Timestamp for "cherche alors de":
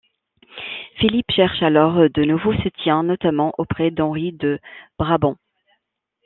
1.29-2.23